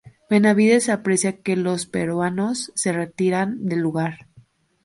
[0.31, 4.27] Benavides aprecia que los peruanos se retiran del lugar.